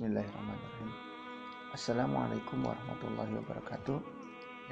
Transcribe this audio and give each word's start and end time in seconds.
Bismillahirrahmanirrahim. 0.00 0.90
Assalamualaikum 1.76 2.64
warahmatullahi 2.64 3.36
wabarakatuh. 3.36 4.00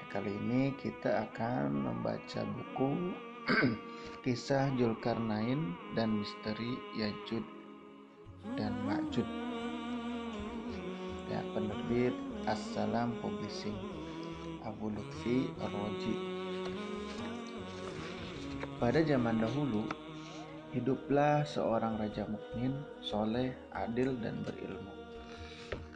Ya, 0.01 0.04
kali 0.08 0.33
ini 0.33 0.73
kita 0.81 1.29
akan 1.29 1.85
membaca 1.85 2.49
buku 2.49 3.12
kisah 4.25 4.72
Julkarnain 4.80 5.77
dan 5.93 6.25
misteri 6.25 6.80
Yajud 6.96 7.45
dan 8.56 8.72
Ma'jud. 8.88 9.29
Ya, 11.29 11.45
penerbit 11.53 12.17
Assalam 12.49 13.13
Publishing 13.21 13.76
Abu 14.65 14.97
Lutfi 14.97 15.53
Ar-Roji. 15.60 16.16
Pada 18.80 19.05
zaman 19.05 19.45
dahulu, 19.45 19.84
hiduplah 20.73 21.45
seorang 21.45 22.01
raja 22.01 22.24
mukmin, 22.24 22.80
soleh, 23.05 23.52
adil, 23.77 24.16
dan 24.24 24.41
berilmu. 24.41 25.08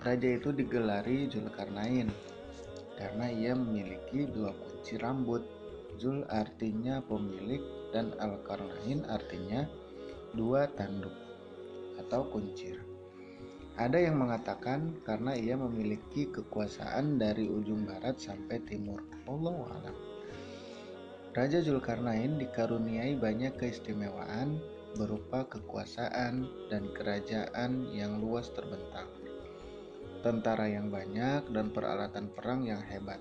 Raja 0.03 0.35
itu 0.35 0.50
digelari 0.50 1.31
Zulkarnain 1.31 2.11
karena 2.99 3.31
ia 3.31 3.54
memiliki 3.54 4.27
dua 4.27 4.50
kunci 4.50 4.99
rambut. 4.99 5.46
Zul 5.94 6.27
artinya 6.27 6.99
pemilik 7.07 7.63
dan 7.94 8.11
Al-Karnain 8.18 9.07
artinya 9.07 9.63
dua 10.35 10.67
tanduk 10.75 11.14
atau 12.03 12.27
kuncir. 12.35 12.82
Ada 13.79 14.03
yang 14.03 14.18
mengatakan 14.18 14.99
karena 15.07 15.39
ia 15.39 15.54
memiliki 15.54 16.27
kekuasaan 16.35 17.22
dari 17.22 17.46
ujung 17.46 17.86
barat 17.86 18.19
sampai 18.19 18.58
timur. 18.66 19.07
Allah 19.30 19.55
alam. 19.71 19.96
Raja 21.30 21.63
Zulkarnain 21.63 22.43
dikaruniai 22.43 23.14
banyak 23.14 23.55
keistimewaan 23.55 24.58
berupa 24.99 25.46
kekuasaan 25.46 26.50
dan 26.66 26.91
kerajaan 26.91 27.86
yang 27.94 28.19
luas 28.19 28.50
terbentang 28.50 29.07
tentara 30.22 30.71
yang 30.71 30.89
banyak, 30.89 31.50
dan 31.50 31.75
peralatan 31.75 32.30
perang 32.33 32.62
yang 32.64 32.80
hebat. 32.80 33.19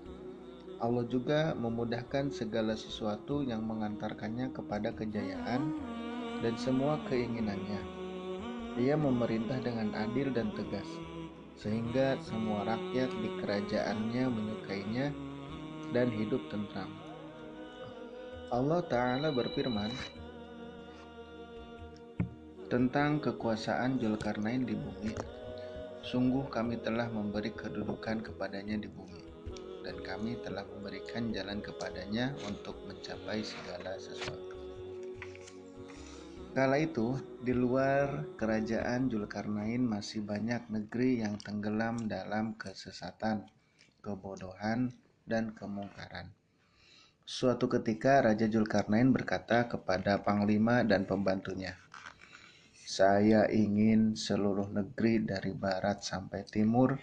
Allah 0.82 1.06
juga 1.06 1.54
memudahkan 1.54 2.34
segala 2.34 2.74
sesuatu 2.74 3.46
yang 3.46 3.62
mengantarkannya 3.66 4.50
kepada 4.50 4.90
kejayaan 4.94 5.78
dan 6.42 6.54
semua 6.58 6.98
keinginannya. 7.06 7.82
Ia 8.82 8.98
memerintah 8.98 9.62
dengan 9.62 9.94
adil 9.94 10.34
dan 10.34 10.50
tegas, 10.58 10.88
sehingga 11.60 12.18
semua 12.26 12.66
rakyat 12.66 13.14
di 13.14 13.30
kerajaannya 13.44 14.26
menyukainya 14.26 15.14
dan 15.94 16.08
hidup 16.10 16.42
tentram. 16.50 16.90
Allah 18.50 18.82
Ta'ala 18.84 19.30
berfirman 19.30 19.92
tentang 22.72 23.20
kekuasaan 23.20 24.00
Zulkarnain 24.00 24.64
di 24.64 24.76
bumi. 24.76 25.41
Sungguh 26.02 26.50
kami 26.50 26.82
telah 26.82 27.06
memberi 27.14 27.54
kedudukan 27.54 28.26
kepadanya 28.26 28.82
di 28.82 28.90
bumi, 28.90 29.22
dan 29.86 30.02
kami 30.02 30.34
telah 30.42 30.66
memberikan 30.66 31.30
jalan 31.30 31.62
kepadanya 31.62 32.34
untuk 32.50 32.74
mencapai 32.90 33.46
segala 33.46 33.96
sesuatu. 34.02 34.58
Kala 36.52 36.84
itu, 36.84 37.16
di 37.40 37.56
luar 37.56 38.28
kerajaan 38.36 39.08
Julkarnain 39.08 39.80
masih 39.80 40.20
banyak 40.20 40.68
negeri 40.68 41.24
yang 41.24 41.40
tenggelam 41.40 42.12
dalam 42.12 42.60
kesesatan, 42.60 43.48
kebodohan, 44.04 44.92
dan 45.24 45.56
kemungkaran. 45.56 46.28
Suatu 47.24 47.72
ketika 47.72 48.20
Raja 48.20 48.52
Julkarnain 48.52 49.16
berkata 49.16 49.64
kepada 49.72 50.20
panglima 50.20 50.84
dan 50.84 51.08
pembantunya, 51.08 51.72
saya 52.92 53.48
ingin 53.48 54.20
seluruh 54.20 54.68
negeri 54.68 55.24
dari 55.24 55.56
barat 55.56 56.04
sampai 56.04 56.44
timur 56.44 57.00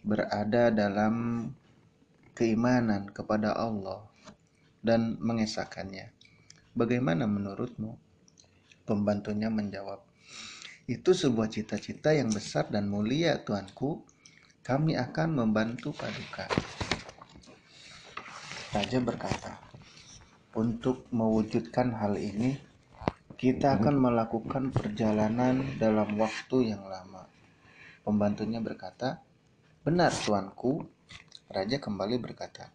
berada 0.00 0.72
dalam 0.72 1.44
keimanan 2.32 3.04
kepada 3.12 3.52
Allah 3.52 4.08
dan 4.80 5.20
mengesahkannya. 5.20 6.16
Bagaimana 6.72 7.28
menurutmu? 7.28 7.92
Pembantunya 8.88 9.52
menjawab, 9.52 10.00
itu 10.88 11.12
sebuah 11.12 11.52
cita-cita 11.52 12.16
yang 12.16 12.32
besar 12.32 12.72
dan 12.72 12.88
mulia, 12.88 13.36
Tuanku. 13.44 14.00
Kami 14.64 14.96
akan 14.96 15.44
membantu 15.44 15.92
paduka. 15.92 16.48
Raja 18.72 18.98
berkata, 19.04 19.60
untuk 20.56 21.04
mewujudkan 21.12 21.92
hal 22.00 22.16
ini, 22.16 22.65
kita 23.36 23.76
akan 23.76 24.00
melakukan 24.00 24.72
perjalanan 24.72 25.60
dalam 25.76 26.16
waktu 26.16 26.72
yang 26.72 26.88
lama. 26.88 27.28
Pembantunya 28.00 28.64
berkata, 28.64 29.20
Benar, 29.84 30.08
tuanku. 30.08 30.88
Raja 31.52 31.76
kembali 31.76 32.16
berkata, 32.16 32.72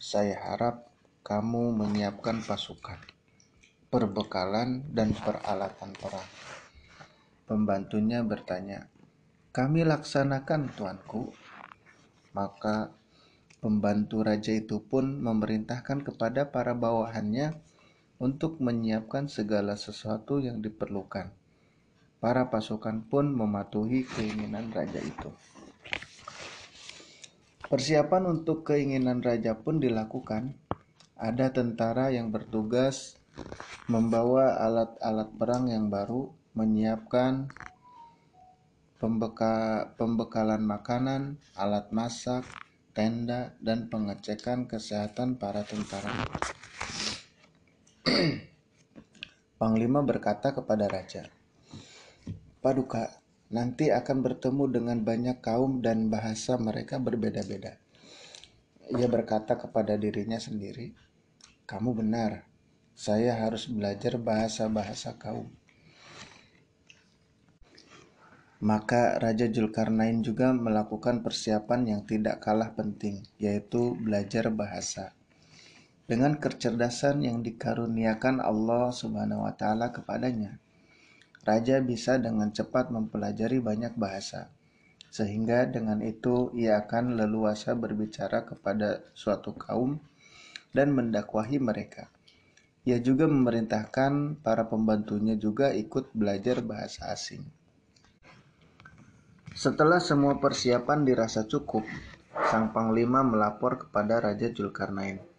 Saya 0.00 0.40
harap 0.40 0.88
kamu 1.20 1.76
menyiapkan 1.84 2.40
pasukan, 2.48 2.96
perbekalan, 3.92 4.88
dan 4.88 5.12
peralatan 5.12 5.92
perang. 6.00 6.28
Pembantunya 7.44 8.24
bertanya, 8.24 8.88
Kami 9.52 9.84
laksanakan, 9.84 10.72
tuanku. 10.80 11.28
Maka 12.32 12.88
pembantu 13.60 14.24
raja 14.24 14.56
itu 14.56 14.80
pun 14.80 15.20
memerintahkan 15.20 16.08
kepada 16.08 16.48
para 16.48 16.72
bawahannya 16.72 17.67
untuk 18.18 18.58
menyiapkan 18.58 19.30
segala 19.30 19.78
sesuatu 19.78 20.42
yang 20.42 20.58
diperlukan. 20.58 21.30
Para 22.18 22.50
pasukan 22.50 23.06
pun 23.06 23.30
mematuhi 23.30 24.02
keinginan 24.02 24.74
raja 24.74 24.98
itu. 24.98 25.30
Persiapan 27.70 28.38
untuk 28.38 28.66
keinginan 28.66 29.22
raja 29.22 29.54
pun 29.54 29.78
dilakukan. 29.78 30.58
Ada 31.14 31.54
tentara 31.54 32.10
yang 32.10 32.34
bertugas 32.34 33.18
membawa 33.86 34.58
alat-alat 34.58 35.30
perang 35.38 35.70
yang 35.70 35.86
baru, 35.86 36.30
menyiapkan 36.58 37.46
pembeka 38.98 39.94
pembekalan 39.94 40.66
makanan, 40.66 41.38
alat 41.54 41.86
masak, 41.94 42.42
tenda, 42.98 43.54
dan 43.62 43.86
pengecekan 43.86 44.66
kesehatan 44.66 45.38
para 45.38 45.62
tentara. 45.62 46.10
Panglima 49.58 49.98
berkata 50.06 50.54
kepada 50.54 50.86
raja, 50.86 51.26
Paduka, 52.62 53.10
nanti 53.50 53.90
akan 53.90 54.22
bertemu 54.22 54.64
dengan 54.70 54.98
banyak 55.02 55.42
kaum 55.42 55.82
dan 55.82 56.06
bahasa 56.06 56.54
mereka 56.62 57.02
berbeda-beda. 57.02 57.74
Ia 58.94 59.10
berkata 59.10 59.58
kepada 59.58 59.98
dirinya 59.98 60.38
sendiri, 60.38 60.94
Kamu 61.66 61.90
benar, 61.90 62.46
saya 62.94 63.34
harus 63.34 63.66
belajar 63.66 64.14
bahasa-bahasa 64.22 65.18
kaum. 65.18 65.50
Maka 68.62 69.18
Raja 69.18 69.50
Julkarnain 69.50 70.22
juga 70.22 70.54
melakukan 70.54 71.26
persiapan 71.26 71.98
yang 71.98 72.00
tidak 72.06 72.38
kalah 72.46 72.78
penting, 72.78 73.26
yaitu 73.42 73.98
belajar 73.98 74.54
bahasa 74.54 75.17
dengan 76.08 76.40
kecerdasan 76.40 77.20
yang 77.20 77.44
dikaruniakan 77.44 78.40
Allah 78.40 78.88
Subhanahu 78.88 79.44
wa 79.44 79.52
taala 79.52 79.92
kepadanya. 79.92 80.56
Raja 81.44 81.84
bisa 81.84 82.16
dengan 82.16 82.48
cepat 82.48 82.88
mempelajari 82.88 83.60
banyak 83.60 83.92
bahasa, 84.00 84.48
sehingga 85.12 85.68
dengan 85.68 86.00
itu 86.00 86.48
ia 86.56 86.80
akan 86.80 87.20
leluasa 87.20 87.76
berbicara 87.76 88.48
kepada 88.48 89.04
suatu 89.12 89.52
kaum 89.52 90.00
dan 90.72 90.96
mendakwahi 90.96 91.60
mereka. 91.60 92.08
Ia 92.88 93.04
juga 93.04 93.28
memerintahkan 93.28 94.40
para 94.40 94.64
pembantunya 94.64 95.36
juga 95.36 95.76
ikut 95.76 96.16
belajar 96.16 96.64
bahasa 96.64 97.12
asing. 97.12 97.44
Setelah 99.52 100.00
semua 100.00 100.40
persiapan 100.40 101.04
dirasa 101.04 101.44
cukup, 101.44 101.84
sang 102.48 102.72
panglima 102.72 103.20
melapor 103.20 103.76
kepada 103.76 104.24
Raja 104.24 104.48
Julkarnain. 104.48 105.37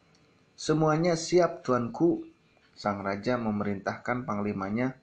Semuanya 0.59 1.15
siap, 1.15 1.63
tuanku. 1.63 2.27
Sang 2.75 2.99
raja 2.99 3.39
memerintahkan 3.39 4.27
panglimanya, 4.27 4.99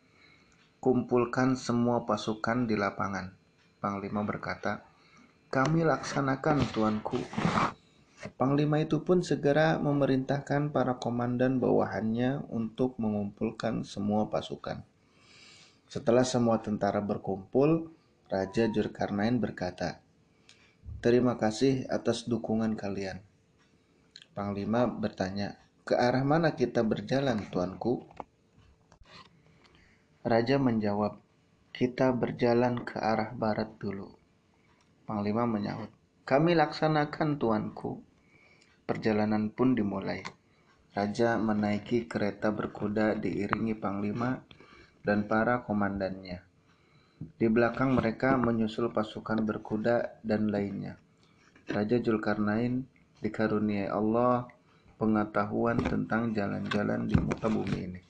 kumpulkan 0.85 1.57
semua 1.57 2.05
pasukan 2.05 2.69
di 2.69 2.77
lapangan. 2.77 3.33
Panglima 3.81 4.21
berkata, 4.21 4.85
kami 5.49 5.81
laksanakan, 5.81 6.61
tuanku. 6.77 7.17
Panglima 8.37 8.85
itu 8.85 9.01
pun 9.01 9.25
segera 9.25 9.81
memerintahkan 9.81 10.77
para 10.77 11.01
komandan 11.01 11.57
bawahannya 11.57 12.45
untuk 12.53 13.01
mengumpulkan 13.01 13.81
semua 13.81 14.29
pasukan. 14.29 14.85
Setelah 15.89 16.29
semua 16.29 16.61
tentara 16.61 17.01
berkumpul, 17.01 17.89
Raja 18.29 18.69
Jurkarnain 18.69 19.41
berkata, 19.41 20.05
Terima 21.01 21.41
kasih 21.41 21.89
atas 21.89 22.29
dukungan 22.29 22.77
kalian. 22.77 23.25
Panglima 24.37 24.85
bertanya, 24.85 25.57
"Ke 25.81 25.97
arah 25.97 26.21
mana 26.21 26.53
kita 26.53 26.85
berjalan, 26.85 27.49
tuanku?" 27.49 28.05
Raja 30.21 30.61
menjawab, 30.61 31.17
kita 31.73 32.13
berjalan 32.13 32.85
ke 32.85 33.01
arah 33.01 33.33
barat 33.33 33.73
dulu. 33.81 34.13
Panglima 35.09 35.49
menyahut, 35.49 35.89
kami 36.29 36.53
laksanakan 36.53 37.41
tuanku. 37.41 38.05
Perjalanan 38.85 39.49
pun 39.49 39.73
dimulai. 39.73 40.21
Raja 40.93 41.41
menaiki 41.41 42.05
kereta 42.05 42.53
berkuda 42.53 43.17
diiringi 43.17 43.73
panglima 43.73 44.45
dan 45.01 45.25
para 45.25 45.65
komandannya. 45.65 46.45
Di 47.41 47.49
belakang 47.49 47.97
mereka 47.97 48.37
menyusul 48.37 48.93
pasukan 48.93 49.41
berkuda 49.41 50.21
dan 50.21 50.53
lainnya. 50.53 51.01
Raja 51.73 51.97
Julkarnain 51.97 52.96
dikaruniai 53.21 53.89
Allah 53.89 54.49
pengetahuan 54.97 55.77
tentang 55.81 56.33
jalan-jalan 56.33 57.09
di 57.09 57.17
muka 57.17 57.49
bumi 57.49 57.79
ini. 57.79 58.03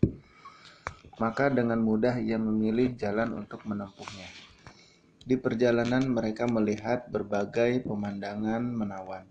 Maka 1.17 1.49
dengan 1.49 1.81
mudah 1.81 2.20
ia 2.20 2.37
memilih 2.37 2.93
jalan 2.94 3.32
untuk 3.44 3.64
menempuhnya. 3.64 4.29
Di 5.26 5.35
perjalanan 5.35 6.06
mereka 6.06 6.47
melihat 6.47 7.11
berbagai 7.11 7.82
pemandangan 7.82 8.62
menawan. 8.62 9.26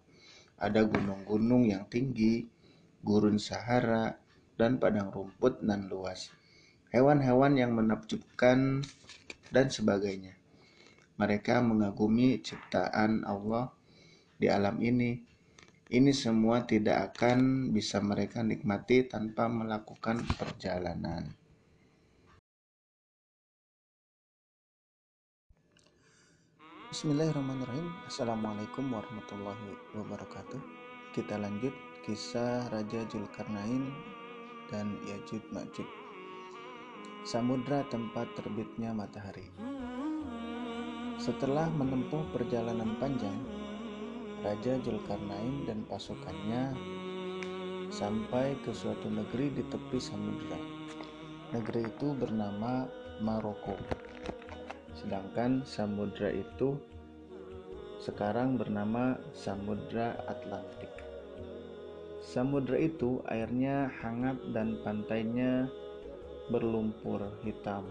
Ada 0.60 0.84
gunung-gunung 0.84 1.72
yang 1.72 1.88
tinggi, 1.88 2.48
gurun 3.00 3.40
Sahara, 3.40 4.20
dan 4.60 4.80
padang 4.80 5.12
rumput 5.12 5.64
nan 5.64 5.88
luas. 5.88 6.32
Hewan-hewan 6.92 7.60
yang 7.60 7.76
menakjubkan 7.76 8.84
dan 9.52 9.68
sebagainya. 9.68 10.36
Mereka 11.16 11.64
mengagumi 11.64 12.44
ciptaan 12.44 13.24
Allah 13.24 13.72
di 14.36 14.52
alam 14.52 14.80
ini. 14.84 15.35
Ini 15.86 16.10
semua 16.18 16.66
tidak 16.66 17.14
akan 17.14 17.70
bisa 17.70 18.02
mereka 18.02 18.42
nikmati 18.42 19.06
tanpa 19.06 19.46
melakukan 19.46 20.26
perjalanan. 20.34 21.30
Bismillahirrahmanirrahim. 26.90 27.94
Assalamualaikum 28.10 28.90
warahmatullahi 28.90 29.78
wabarakatuh. 29.94 30.58
Kita 31.14 31.38
lanjut 31.38 31.78
kisah 32.02 32.66
Raja 32.74 33.06
Julkarnain 33.06 33.94
dan 34.74 34.98
Yajud 35.06 35.46
Majud 35.54 35.86
Samudra 37.22 37.86
tempat 37.94 38.26
terbitnya 38.34 38.90
matahari. 38.90 39.54
Setelah 41.22 41.70
menempuh 41.70 42.26
perjalanan 42.34 42.98
panjang 42.98 43.55
Raja 44.46 44.78
Julkarnain 44.86 45.66
dan 45.66 45.82
pasukannya 45.90 46.78
sampai 47.90 48.54
ke 48.62 48.70
suatu 48.70 49.10
negeri 49.10 49.50
di 49.50 49.66
tepi 49.66 49.98
samudra. 49.98 50.62
Negeri 51.50 51.90
itu 51.90 52.14
bernama 52.14 52.86
Maroko 53.26 53.74
sedangkan 54.96 55.66
samudra 55.68 56.32
itu 56.32 56.80
sekarang 58.00 58.60
bernama 58.60 59.18
Samudra 59.34 60.14
Atlantik. 60.30 60.94
Samudra 62.22 62.78
itu 62.78 63.24
airnya 63.26 63.90
hangat 64.02 64.38
dan 64.54 64.78
pantainya 64.86 65.66
berlumpur 66.54 67.24
hitam. 67.42 67.88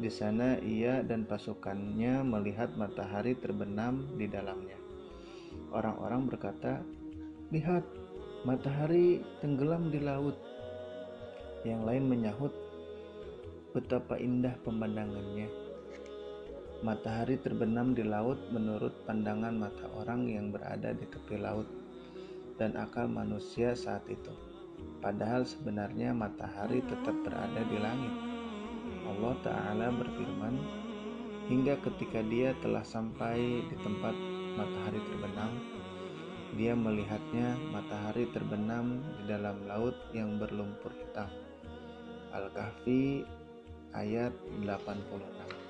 Di 0.00 0.10
sana 0.10 0.58
ia 0.58 1.06
dan 1.06 1.22
pasukannya 1.22 2.24
melihat 2.26 2.74
matahari 2.74 3.38
terbenam 3.38 4.10
di 4.18 4.26
dalamnya. 4.26 4.81
Orang-orang 5.72 6.28
berkata, 6.28 6.84
"Lihat, 7.48 7.80
matahari 8.44 9.24
tenggelam 9.40 9.88
di 9.88 9.98
laut." 10.04 10.36
Yang 11.64 11.82
lain 11.88 12.04
menyahut, 12.12 12.52
"Betapa 13.72 14.20
indah 14.20 14.52
pemandangannya." 14.68 15.48
Matahari 16.84 17.38
terbenam 17.40 17.96
di 17.96 18.04
laut 18.04 18.36
menurut 18.52 18.92
pandangan 19.06 19.54
mata 19.54 19.86
orang 19.96 20.28
yang 20.28 20.52
berada 20.52 20.92
di 20.92 21.06
tepi 21.08 21.38
laut 21.38 21.64
dan 22.58 22.74
akal 22.76 23.06
manusia 23.06 23.72
saat 23.72 24.02
itu. 24.10 24.34
Padahal 24.98 25.46
sebenarnya 25.46 26.10
matahari 26.10 26.82
tetap 26.84 27.14
berada 27.22 27.62
di 27.70 27.78
langit. 27.78 28.14
Allah 29.06 29.34
Ta'ala 29.46 29.88
berfirman, 29.94 30.54
hingga 31.46 31.78
ketika 31.82 32.22
dia 32.26 32.54
telah 32.62 32.82
sampai 32.82 33.66
di 33.66 33.76
tempat 33.82 34.14
matahari 34.56 35.00
terbenam, 35.00 35.52
dia 36.52 36.76
melihatnya 36.76 37.56
matahari 37.72 38.28
terbenam 38.36 39.00
di 39.20 39.22
dalam 39.32 39.56
laut 39.64 39.96
yang 40.12 40.36
berlumpur 40.36 40.92
hitam. 40.92 41.32
Al-Kahfi 42.32 43.24
ayat 43.96 44.32
86 44.60 45.62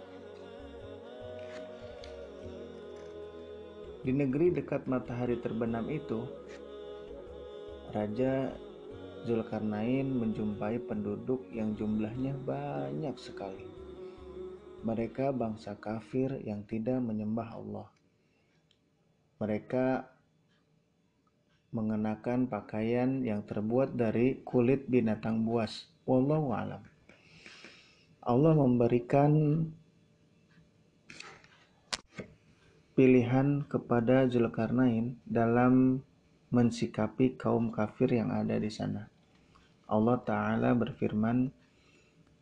Di 4.02 4.10
negeri 4.10 4.50
dekat 4.50 4.90
matahari 4.90 5.38
terbenam 5.38 5.86
itu, 5.86 6.26
Raja 7.94 8.50
Zulkarnain 9.22 10.10
menjumpai 10.10 10.82
penduduk 10.82 11.46
yang 11.54 11.78
jumlahnya 11.78 12.34
banyak 12.42 13.14
sekali. 13.14 13.70
Mereka 14.82 15.30
bangsa 15.30 15.78
kafir 15.78 16.42
yang 16.42 16.66
tidak 16.66 16.98
menyembah 16.98 17.54
Allah. 17.54 17.91
Mereka 19.42 20.06
mengenakan 21.74 22.46
pakaian 22.46 23.26
yang 23.26 23.42
terbuat 23.42 23.98
dari 23.98 24.38
kulit 24.46 24.86
binatang 24.86 25.42
buas. 25.42 25.90
Wallahu 26.06 26.54
alam. 26.54 26.86
Allah 28.22 28.54
memberikan 28.54 29.66
pilihan 32.94 33.66
kepada 33.66 34.30
Zulkarnain 34.30 35.18
dalam 35.26 36.04
mensikapi 36.54 37.34
kaum 37.34 37.74
kafir 37.74 38.14
yang 38.14 38.30
ada 38.30 38.60
di 38.62 38.70
sana. 38.70 39.10
Allah 39.90 40.22
Ta'ala 40.22 40.70
berfirman, 40.76 41.50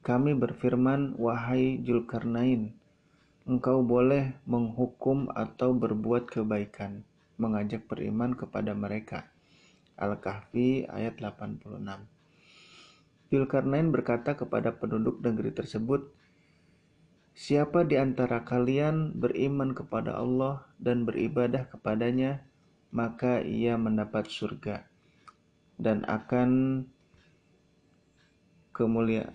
Kami 0.04 0.36
berfirman, 0.36 1.16
wahai 1.16 1.80
Zulkarnain, 1.80 2.76
engkau 3.50 3.82
boleh 3.82 4.38
menghukum 4.46 5.26
atau 5.34 5.74
berbuat 5.74 6.30
kebaikan, 6.30 7.02
mengajak 7.34 7.82
beriman 7.90 8.38
kepada 8.38 8.78
mereka. 8.78 9.26
Al-Kahfi 9.98 10.86
ayat 10.86 11.18
86 11.18 11.66
Zulkarnain 13.26 13.90
berkata 13.90 14.38
kepada 14.38 14.78
penduduk 14.78 15.18
negeri 15.18 15.50
tersebut, 15.50 16.14
Siapa 17.34 17.82
di 17.82 17.98
antara 17.98 18.46
kalian 18.46 19.18
beriman 19.18 19.74
kepada 19.74 20.14
Allah 20.14 20.70
dan 20.78 21.02
beribadah 21.02 21.66
kepadanya, 21.74 22.46
maka 22.94 23.42
ia 23.42 23.74
mendapat 23.74 24.30
surga 24.30 24.86
dan 25.74 26.06
akan 26.06 26.84
kemuliaan 28.70 29.34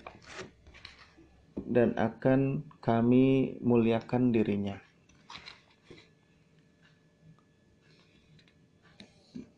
dan 1.59 1.95
akan 1.95 2.67
kami 2.83 3.57
muliakan 3.63 4.35
dirinya. 4.35 4.75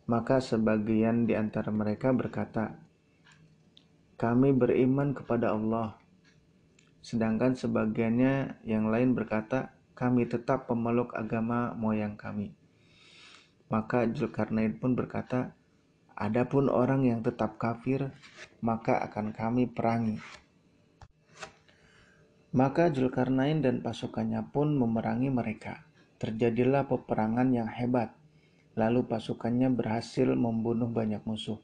Maka 0.07 0.39
sebagian 0.39 1.27
di 1.27 1.35
antara 1.35 1.67
mereka 1.73 2.15
berkata, 2.15 2.79
"Kami 4.15 4.55
beriman 4.55 5.11
kepada 5.11 5.51
Allah 5.51 5.99
Sedangkan 7.07 7.55
sebagiannya 7.55 8.67
yang 8.67 8.91
lain 8.91 9.15
berkata, 9.15 9.71
kami 9.95 10.27
tetap 10.27 10.67
pemeluk 10.67 11.15
agama 11.15 11.71
moyang 11.71 12.19
kami. 12.19 12.51
Maka 13.71 14.03
Zulkarnain 14.11 14.75
pun 14.75 14.91
berkata, 14.91 15.55
Adapun 16.19 16.67
orang 16.67 17.07
yang 17.07 17.23
tetap 17.23 17.55
kafir, 17.55 18.11
maka 18.59 18.99
akan 19.07 19.31
kami 19.31 19.71
perangi. 19.71 20.19
Maka 22.55 22.93
Zulkarnain 22.93 23.59
dan 23.59 23.83
pasukannya 23.83 24.53
pun 24.53 24.75
memerangi 24.77 25.27
mereka. 25.27 25.83
Terjadilah 26.21 26.87
peperangan 26.87 27.51
yang 27.51 27.67
hebat. 27.67 28.15
Lalu 28.77 29.09
pasukannya 29.09 29.73
berhasil 29.73 30.29
membunuh 30.31 30.87
banyak 30.87 31.23
musuh. 31.27 31.59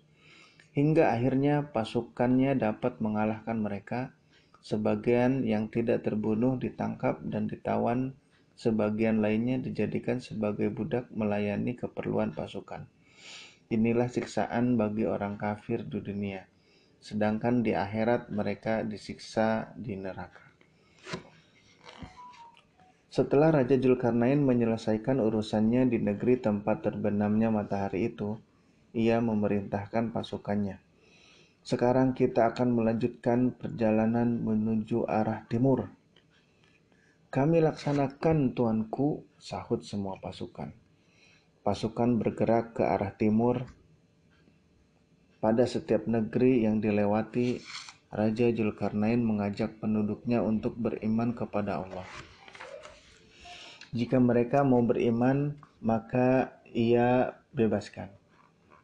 Hingga 0.73 1.13
akhirnya 1.13 1.69
pasukannya 1.69 2.57
dapat 2.57 2.97
mengalahkan 2.99 3.61
mereka 3.61 4.13
Sebagian 4.63 5.43
yang 5.43 5.67
tidak 5.67 6.07
terbunuh 6.07 6.55
ditangkap 6.55 7.19
dan 7.27 7.51
ditawan, 7.51 8.15
sebagian 8.55 9.19
lainnya 9.19 9.59
dijadikan 9.59 10.23
sebagai 10.23 10.71
budak 10.71 11.11
melayani 11.11 11.75
keperluan 11.75 12.31
pasukan. 12.31 12.87
Inilah 13.67 14.07
siksaan 14.07 14.79
bagi 14.79 15.03
orang 15.03 15.35
kafir 15.35 15.83
di 15.83 15.99
dunia, 15.99 16.47
sedangkan 17.03 17.59
di 17.59 17.75
akhirat 17.75 18.31
mereka 18.31 18.87
disiksa 18.87 19.75
di 19.75 19.99
neraka. 19.99 20.52
Setelah 23.13 23.53
Raja 23.53 23.77
Julkarnain 23.77 24.41
menyelesaikan 24.41 25.21
urusannya 25.21 25.85
di 25.85 26.01
negeri 26.01 26.41
tempat 26.41 26.81
terbenamnya 26.81 27.53
matahari 27.53 28.09
itu, 28.09 28.41
ia 28.97 29.21
memerintahkan 29.21 30.09
pasukannya 30.09 30.81
sekarang 31.63 32.11
kita 32.11 32.51
akan 32.51 32.75
melanjutkan 32.75 33.55
perjalanan 33.55 34.43
menuju 34.43 35.07
arah 35.07 35.47
timur. 35.47 35.87
Kami 37.31 37.63
laksanakan 37.63 38.51
tuanku, 38.51 39.23
sahut 39.39 39.79
semua 39.79 40.19
pasukan. 40.19 40.75
Pasukan 41.63 42.19
bergerak 42.19 42.75
ke 42.75 42.83
arah 42.83 43.15
timur. 43.15 43.63
Pada 45.39 45.63
setiap 45.63 46.03
negeri 46.03 46.67
yang 46.67 46.83
dilewati, 46.83 47.63
Raja 48.11 48.51
Julkarnain 48.51 49.23
mengajak 49.23 49.79
penduduknya 49.79 50.43
untuk 50.43 50.75
beriman 50.75 51.31
kepada 51.31 51.79
Allah. 51.79 52.05
Jika 53.93 54.17
mereka 54.17 54.65
mau 54.65 54.81
beriman, 54.81 55.53
maka 55.77 56.57
ia 56.73 57.37
bebaskan. 57.53 58.09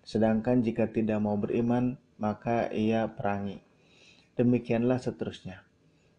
Sedangkan 0.06 0.62
jika 0.62 0.86
tidak 0.86 1.18
mau 1.18 1.34
beriman, 1.34 1.98
maka 2.22 2.70
ia 2.70 3.10
perangi. 3.10 3.58
Demikianlah 4.38 5.02
seterusnya. 5.02 5.66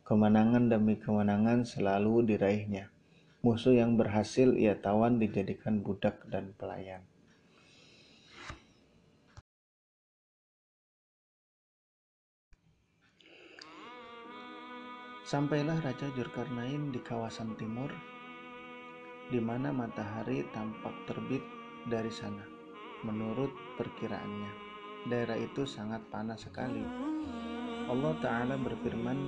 Kemenangan 0.02 0.66
demi 0.66 0.98
kemenangan 0.98 1.62
selalu 1.62 2.34
diraihnya. 2.34 2.90
Musuh 3.46 3.78
yang 3.78 3.94
berhasil 3.94 4.58
ia 4.58 4.74
tawan 4.74 5.22
dijadikan 5.22 5.86
budak 5.86 6.26
dan 6.26 6.50
pelayan. 6.58 7.06
Sampailah 15.22 15.78
Raja 15.78 16.10
Jurkarnain 16.18 16.90
di 16.90 16.98
kawasan 16.98 17.54
timur, 17.54 17.94
di 19.30 19.38
mana 19.38 19.70
matahari 19.70 20.42
tampak 20.50 20.92
terbit 21.06 21.42
dari 21.86 22.10
sana. 22.10 22.42
Menurut 23.06 23.54
perkiraannya, 23.78 24.52
daerah 25.08 25.38
itu 25.38 25.64
sangat 25.64 26.02
panas 26.10 26.44
sekali. 26.44 26.82
Allah 27.86 28.14
Ta'ala 28.20 28.54
berfirman, 28.60 29.18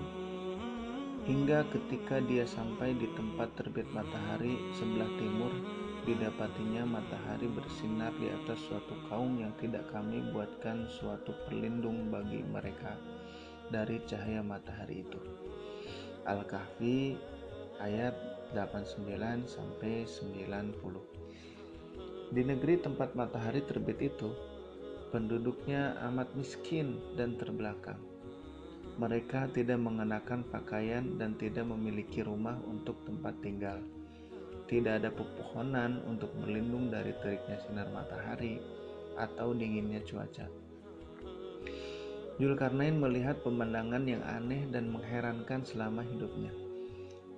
hingga 1.25 1.65
ketika 1.71 2.19
dia 2.27 2.43
sampai 2.43 2.99
di 2.99 3.07
tempat 3.15 3.55
terbit 3.55 3.87
matahari 3.95 4.59
sebelah 4.75 5.09
timur, 5.17 5.55
didapatinya 6.03 6.83
matahari 6.83 7.47
bersinar 7.47 8.11
di 8.19 8.27
atas 8.27 8.59
suatu 8.67 8.99
kaum 9.07 9.39
yang 9.39 9.55
tidak 9.63 9.87
kami 9.95 10.19
buatkan 10.35 10.91
suatu 10.91 11.31
perlindung 11.47 12.11
bagi 12.11 12.43
mereka 12.43 12.99
dari 13.71 14.03
cahaya 14.05 14.43
matahari 14.43 15.07
itu. 15.07 15.21
Al-Kahfi 16.27 17.17
ayat 17.79 18.15
89 18.53 19.49
sampai 19.49 20.05
90. 20.05 22.33
Di 22.33 22.43
negeri 22.45 22.81
tempat 22.81 23.13
matahari 23.13 23.61
terbit 23.65 24.01
itu, 24.01 24.33
penduduknya 25.13 25.97
amat 26.13 26.33
miskin 26.33 26.97
dan 27.17 27.37
terbelakang. 27.37 28.01
Mereka 28.97 29.53
tidak 29.57 29.81
mengenakan 29.81 30.45
pakaian 30.49 31.17
dan 31.17 31.37
tidak 31.41 31.65
memiliki 31.65 32.25
rumah 32.25 32.57
untuk 32.69 32.97
tempat 33.09 33.37
tinggal. 33.45 33.81
Tidak 34.69 35.01
ada 35.01 35.13
pepohonan 35.13 36.01
untuk 36.09 36.33
berlindung 36.41 36.89
dari 36.89 37.13
teriknya 37.21 37.61
sinar 37.65 37.89
matahari 37.93 38.61
atau 39.17 39.53
dinginnya 39.53 40.01
cuaca. 40.05 40.49
Julkarnain 42.41 42.97
melihat 42.97 43.45
pemandangan 43.45 44.09
yang 44.09 44.25
aneh 44.25 44.65
dan 44.73 44.89
mengherankan 44.89 45.61
selama 45.69 46.01
hidupnya. 46.01 46.62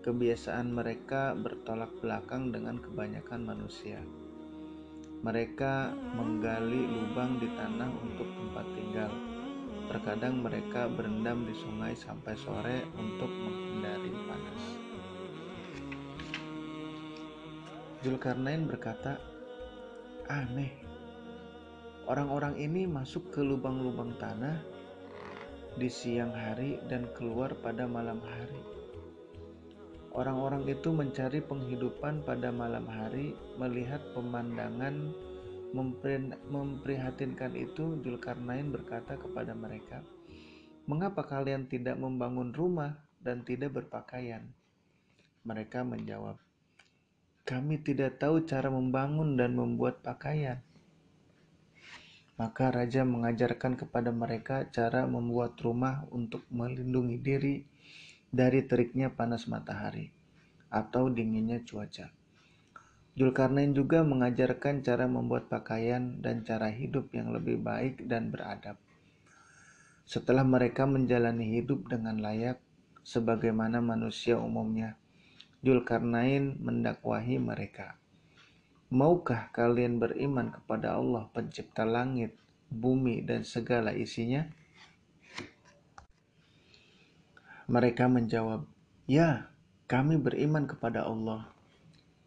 Kebiasaan 0.05 0.69
mereka 0.69 1.33
bertolak 1.33 1.89
belakang 2.05 2.53
dengan 2.53 2.77
kebanyakan 2.77 3.41
manusia. 3.41 4.05
Mereka 5.25 5.97
menggali 6.13 6.85
lubang 6.85 7.41
di 7.41 7.49
tanah 7.49 7.89
untuk 8.05 8.29
tempat 8.29 8.69
tinggal. 8.77 9.09
Terkadang 9.89 10.45
mereka 10.45 10.93
berendam 10.93 11.49
di 11.49 11.57
sungai 11.57 11.97
sampai 11.97 12.37
sore 12.37 12.85
untuk 13.01 13.33
menghindari 13.33 14.13
panas. 14.29 14.63
Julkarnain 18.05 18.69
berkata, 18.69 19.17
"Aneh, 20.29 20.85
orang-orang 22.05 22.61
ini 22.61 22.85
masuk 22.85 23.33
ke 23.33 23.41
lubang-lubang 23.41 24.21
tanah 24.21 24.61
di 25.81 25.89
siang 25.89 26.37
hari 26.37 26.77
dan 26.93 27.09
keluar 27.17 27.57
pada 27.57 27.89
malam 27.89 28.21
hari. 28.21 28.74
Orang-orang 30.15 30.63
itu 30.71 30.95
mencari 30.95 31.43
penghidupan 31.43 32.23
pada 32.23 32.55
malam 32.55 32.87
hari, 32.87 33.35
melihat 33.59 33.99
pemandangan 34.15 35.11
memprihatinkan 36.55 37.59
itu, 37.59 37.99
Julkarnain 37.99 38.71
berkata 38.71 39.19
kepada 39.19 39.59
mereka, 39.59 40.07
"Mengapa 40.87 41.27
kalian 41.27 41.67
tidak 41.67 41.99
membangun 41.99 42.55
rumah 42.55 42.95
dan 43.19 43.43
tidak 43.43 43.75
berpakaian?" 43.75 44.47
Mereka 45.43 45.83
menjawab, 45.83 46.39
"Kami 47.43 47.83
tidak 47.83 48.23
tahu 48.23 48.47
cara 48.47 48.71
membangun 48.71 49.35
dan 49.35 49.59
membuat 49.59 49.99
pakaian." 50.07 50.63
Maka 52.39 52.71
raja 52.71 53.03
mengajarkan 53.03 53.75
kepada 53.75 54.15
mereka 54.15 54.63
cara 54.71 55.11
membuat 55.11 55.59
rumah 55.59 56.07
untuk 56.15 56.47
melindungi 56.55 57.19
diri 57.19 57.74
dari 58.35 58.67
teriknya 58.67 59.15
panas 59.15 59.47
matahari 59.47 60.11
atau 60.67 61.07
dinginnya 61.07 61.63
cuaca. 61.63 62.11
Julkarnain 63.15 63.71
juga 63.71 64.03
mengajarkan 64.03 64.83
cara 64.83 65.07
membuat 65.07 65.47
pakaian 65.47 66.19
dan 66.19 66.43
cara 66.43 66.67
hidup 66.67 67.15
yang 67.15 67.31
lebih 67.31 67.63
baik 67.63 68.11
dan 68.11 68.35
beradab. 68.35 68.75
Setelah 70.03 70.43
mereka 70.43 70.83
menjalani 70.83 71.63
hidup 71.63 71.87
dengan 71.87 72.19
layak 72.19 72.59
sebagaimana 73.07 73.79
manusia 73.79 74.35
umumnya, 74.35 74.99
Julkarnain 75.63 76.59
mendakwahi 76.59 77.39
mereka. 77.39 77.95
Maukah 78.91 79.49
kalian 79.55 80.03
beriman 80.03 80.51
kepada 80.51 80.99
Allah 80.99 81.31
pencipta 81.31 81.87
langit, 81.87 82.35
bumi, 82.67 83.23
dan 83.23 83.47
segala 83.47 83.95
isinya? 83.95 84.45
Mereka 87.65 88.13
menjawab, 88.13 88.69
Ya, 89.09 89.49
kami 89.89 90.21
beriman 90.21 90.69
kepada 90.69 91.09
Allah. 91.09 91.49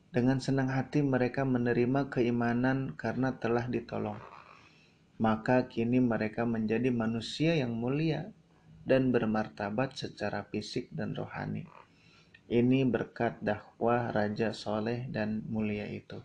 Dengan 0.09 0.41
senang 0.41 0.73
hati 0.73 1.05
mereka 1.05 1.45
menerima 1.45 2.09
keimanan 2.09 2.97
karena 2.97 3.37
telah 3.37 3.69
ditolong. 3.69 4.17
Maka 5.21 5.69
kini 5.69 6.01
mereka 6.01 6.41
menjadi 6.45 6.89
manusia 6.89 7.53
yang 7.53 7.77
mulia 7.77 8.33
dan 8.81 9.13
bermartabat 9.13 9.93
secara 9.93 10.41
fisik 10.49 10.89
dan 10.89 11.13
rohani. 11.13 11.69
Ini 12.49 12.87
berkat 12.89 13.37
dakwah 13.43 14.09
Raja 14.09 14.57
Soleh 14.57 15.05
dan 15.11 15.45
mulia 15.51 15.85
itu. 15.85 16.17